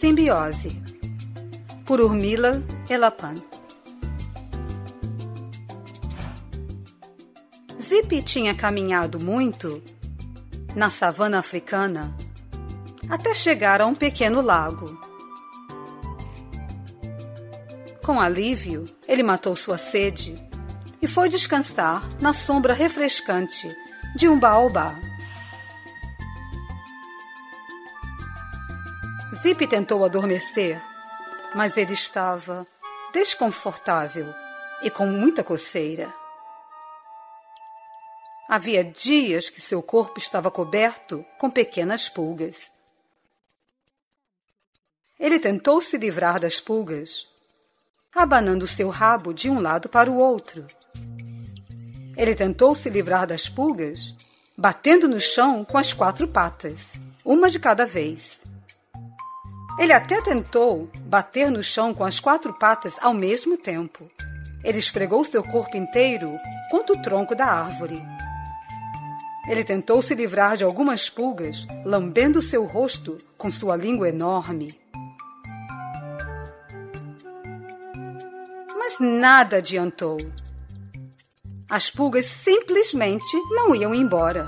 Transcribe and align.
Simbiose, 0.00 0.80
por 1.84 2.00
Urmila 2.00 2.62
Elapan. 2.88 3.34
Zip 7.82 8.22
tinha 8.22 8.54
caminhado 8.54 9.20
muito 9.20 9.82
na 10.74 10.88
savana 10.88 11.38
africana 11.38 12.16
até 13.10 13.34
chegar 13.34 13.82
a 13.82 13.86
um 13.86 13.94
pequeno 13.94 14.40
lago. 14.40 14.98
Com 18.02 18.18
alívio, 18.18 18.86
ele 19.06 19.22
matou 19.22 19.54
sua 19.54 19.76
sede 19.76 20.34
e 21.02 21.06
foi 21.06 21.28
descansar 21.28 22.08
na 22.22 22.32
sombra 22.32 22.72
refrescante 22.72 23.68
de 24.16 24.26
um 24.30 24.40
baobá. 24.40 24.98
Zip 29.50 29.66
tentou 29.66 30.04
adormecer, 30.04 30.80
mas 31.56 31.76
ele 31.76 31.92
estava 31.92 32.64
desconfortável 33.12 34.32
e 34.80 34.88
com 34.88 35.06
muita 35.06 35.42
coceira. 35.42 36.14
Havia 38.48 38.84
dias 38.84 39.50
que 39.50 39.60
seu 39.60 39.82
corpo 39.82 40.20
estava 40.20 40.52
coberto 40.52 41.24
com 41.36 41.50
pequenas 41.50 42.08
pulgas. 42.08 42.70
Ele 45.18 45.40
tentou 45.40 45.80
se 45.80 45.98
livrar 45.98 46.38
das 46.38 46.60
pulgas, 46.60 47.26
abanando 48.14 48.68
seu 48.68 48.88
rabo 48.88 49.34
de 49.34 49.50
um 49.50 49.58
lado 49.58 49.88
para 49.88 50.08
o 50.08 50.16
outro. 50.16 50.64
Ele 52.16 52.36
tentou 52.36 52.72
se 52.76 52.88
livrar 52.88 53.26
das 53.26 53.48
pulgas, 53.48 54.14
batendo 54.56 55.08
no 55.08 55.18
chão 55.18 55.64
com 55.64 55.76
as 55.76 55.92
quatro 55.92 56.28
patas, 56.28 56.92
uma 57.24 57.50
de 57.50 57.58
cada 57.58 57.84
vez. 57.84 58.39
Ele 59.80 59.94
até 59.94 60.20
tentou 60.20 60.90
bater 61.06 61.50
no 61.50 61.62
chão 61.62 61.94
com 61.94 62.04
as 62.04 62.20
quatro 62.20 62.52
patas 62.52 62.96
ao 63.00 63.14
mesmo 63.14 63.56
tempo. 63.56 64.10
Ele 64.62 64.78
esfregou 64.78 65.24
seu 65.24 65.42
corpo 65.42 65.74
inteiro 65.74 66.36
contra 66.70 66.94
o 66.94 67.00
tronco 67.00 67.34
da 67.34 67.46
árvore. 67.46 67.98
Ele 69.48 69.64
tentou 69.64 70.02
se 70.02 70.14
livrar 70.14 70.58
de 70.58 70.64
algumas 70.64 71.08
pulgas, 71.08 71.66
lambendo 71.82 72.42
seu 72.42 72.66
rosto 72.66 73.16
com 73.38 73.50
sua 73.50 73.74
língua 73.74 74.10
enorme. 74.10 74.78
Mas 78.76 79.00
nada 79.00 79.56
adiantou. 79.56 80.18
As 81.70 81.90
pulgas 81.90 82.26
simplesmente 82.26 83.34
não 83.48 83.74
iam 83.74 83.94
embora. 83.94 84.46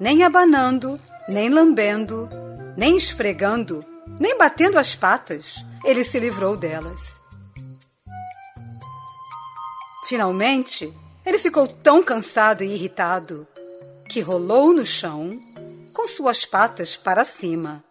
Nem 0.00 0.24
abanando, 0.24 0.98
nem 1.28 1.48
lambendo, 1.48 2.28
nem 2.76 2.96
esfregando 2.96 3.91
nem 4.18 4.36
batendo 4.36 4.78
as 4.78 4.94
patas, 4.94 5.64
ele 5.84 6.04
se 6.04 6.18
livrou 6.18 6.56
delas. 6.56 7.20
Finalmente, 10.06 10.92
ele 11.24 11.38
ficou 11.38 11.66
tão 11.66 12.02
cansado 12.02 12.62
e 12.62 12.74
irritado 12.74 13.46
que 14.08 14.20
rolou 14.20 14.74
no 14.74 14.84
chão 14.84 15.34
com 15.94 16.06
suas 16.06 16.44
patas 16.44 16.96
para 16.96 17.24
cima. 17.24 17.82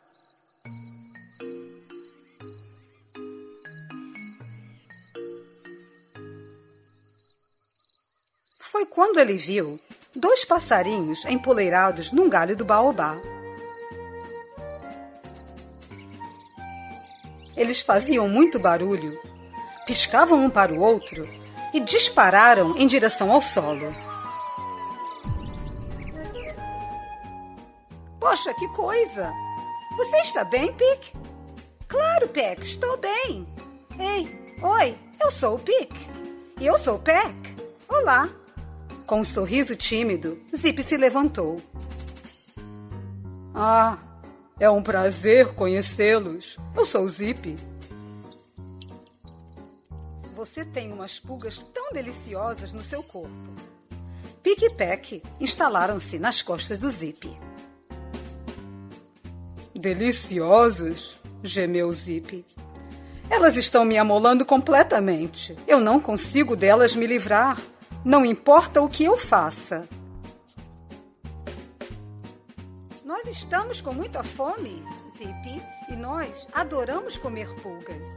Foi 8.59 8.85
quando 8.85 9.19
ele 9.19 9.37
viu 9.37 9.79
dois 10.15 10.45
passarinhos 10.45 11.25
empoleirados 11.25 12.11
num 12.11 12.29
galho 12.29 12.55
do 12.55 12.65
baobá. 12.65 13.15
Eles 17.55 17.81
faziam 17.81 18.27
muito 18.29 18.59
barulho, 18.59 19.19
piscavam 19.85 20.43
um 20.43 20.49
para 20.49 20.73
o 20.73 20.79
outro 20.79 21.27
e 21.73 21.79
dispararam 21.79 22.77
em 22.77 22.87
direção 22.87 23.31
ao 23.31 23.41
solo. 23.41 23.93
Poxa, 28.19 28.53
que 28.53 28.67
coisa! 28.69 29.31
Você 29.97 30.17
está 30.17 30.43
bem, 30.43 30.71
Pic? 30.73 31.13
Claro, 31.87 32.29
Peck, 32.29 32.63
estou 32.63 32.97
bem. 32.97 33.45
Ei, 33.99 34.55
oi, 34.61 34.95
eu 35.21 35.29
sou 35.29 35.55
o 35.55 35.59
Pic. 35.59 35.91
E 36.59 36.65
eu 36.65 36.77
sou 36.77 36.95
o 36.95 36.99
Peck. 36.99 37.35
Olá. 37.89 38.29
Com 39.05 39.19
um 39.19 39.25
sorriso 39.25 39.75
tímido, 39.75 40.39
Zip 40.55 40.81
se 40.83 40.95
levantou. 40.95 41.61
Ah, 43.53 43.97
é 44.61 44.69
um 44.69 44.83
prazer 44.83 45.55
conhecê-los. 45.55 46.55
Eu 46.75 46.85
sou 46.85 47.09
Zip. 47.09 47.57
Você 50.35 50.63
tem 50.63 50.93
umas 50.93 51.19
pulgas 51.19 51.65
tão 51.73 51.91
deliciosas 51.91 52.71
no 52.71 52.83
seu 52.83 53.01
corpo. 53.01 53.31
Pique 54.43 54.65
e 54.65 54.69
Peck 54.69 55.23
instalaram-se 55.39 56.19
nas 56.19 56.43
costas 56.43 56.77
do 56.77 56.91
Zip. 56.91 57.35
Deliciosas? 59.73 61.17
gemeu 61.43 61.91
Zip. 61.91 62.45
Elas 63.31 63.57
estão 63.57 63.83
me 63.83 63.97
amolando 63.97 64.45
completamente. 64.45 65.55
Eu 65.67 65.79
não 65.79 65.99
consigo 65.99 66.55
delas 66.55 66.95
me 66.95 67.07
livrar. 67.07 67.59
Não 68.05 68.23
importa 68.23 68.79
o 68.79 68.87
que 68.87 69.05
eu 69.05 69.17
faça. 69.17 69.89
Nós 73.11 73.27
estamos 73.27 73.81
com 73.81 73.93
muita 73.93 74.23
fome, 74.23 74.81
Zip, 75.17 75.61
e 75.89 75.97
nós 75.97 76.47
adoramos 76.53 77.17
comer 77.17 77.53
pulgas. 77.55 78.07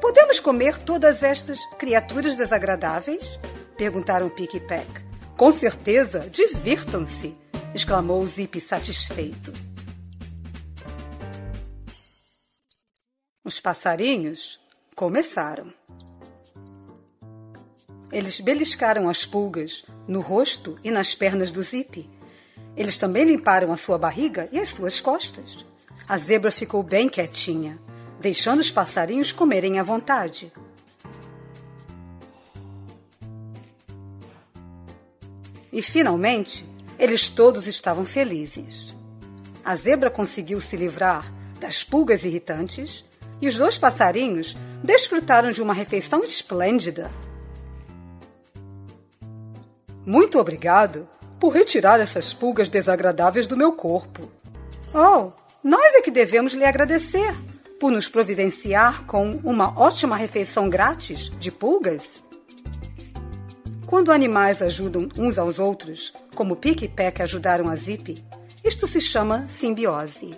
Podemos 0.00 0.40
comer 0.40 0.78
todas 0.78 1.22
estas 1.22 1.64
criaturas 1.76 2.34
desagradáveis? 2.34 3.38
Perguntaram 3.76 4.28
Pick 4.28 4.54
e 4.54 4.58
Peck. 4.58 4.90
Com 5.36 5.52
certeza, 5.52 6.28
divirtam-se! 6.28 7.38
exclamou 7.72 8.26
Zip 8.26 8.60
satisfeito. 8.60 9.52
Os 13.44 13.60
passarinhos 13.60 14.58
começaram. 14.96 15.72
Eles 18.10 18.40
beliscaram 18.40 19.08
as 19.08 19.24
pulgas 19.24 19.86
no 20.08 20.20
rosto 20.20 20.76
e 20.82 20.90
nas 20.90 21.14
pernas 21.14 21.52
do 21.52 21.62
Zip 21.62 22.10
eles 22.76 22.98
também 22.98 23.24
limparam 23.24 23.72
a 23.72 23.76
sua 23.76 23.98
barriga 23.98 24.48
e 24.50 24.58
as 24.58 24.70
suas 24.70 25.00
costas. 25.00 25.64
A 26.08 26.16
zebra 26.16 26.50
ficou 26.50 26.82
bem 26.82 27.08
quietinha, 27.08 27.78
deixando 28.20 28.60
os 28.60 28.70
passarinhos 28.70 29.32
comerem 29.32 29.78
à 29.78 29.82
vontade. 29.82 30.52
E 35.72 35.80
finalmente, 35.80 36.66
eles 36.98 37.28
todos 37.28 37.66
estavam 37.66 38.04
felizes. 38.04 38.94
A 39.64 39.74
zebra 39.76 40.10
conseguiu 40.10 40.60
se 40.60 40.76
livrar 40.76 41.32
das 41.58 41.82
pulgas 41.82 42.24
irritantes 42.24 43.04
e 43.40 43.48
os 43.48 43.56
dois 43.56 43.78
passarinhos 43.78 44.56
desfrutaram 44.82 45.50
de 45.50 45.62
uma 45.62 45.72
refeição 45.72 46.22
esplêndida. 46.22 47.10
Muito 50.04 50.38
obrigado, 50.38 51.08
por 51.42 51.52
retirar 51.52 51.98
essas 51.98 52.32
pulgas 52.32 52.68
desagradáveis 52.68 53.48
do 53.48 53.56
meu 53.56 53.72
corpo. 53.72 54.30
Oh, 54.94 55.32
nós 55.64 55.92
é 55.96 56.00
que 56.00 56.08
devemos 56.12 56.52
lhe 56.52 56.64
agradecer 56.64 57.34
por 57.80 57.90
nos 57.90 58.08
providenciar 58.08 59.04
com 59.06 59.40
uma 59.42 59.76
ótima 59.76 60.14
refeição 60.14 60.70
grátis 60.70 61.32
de 61.40 61.50
pulgas. 61.50 62.22
Quando 63.84 64.12
animais 64.12 64.62
ajudam 64.62 65.08
uns 65.18 65.36
aos 65.36 65.58
outros, 65.58 66.12
como 66.36 66.54
Pique 66.54 66.84
e 66.84 66.88
Peck 66.88 67.20
ajudaram 67.20 67.68
a 67.68 67.74
Zip, 67.74 68.24
isto 68.62 68.86
se 68.86 69.00
chama 69.00 69.48
simbiose. 69.58 70.30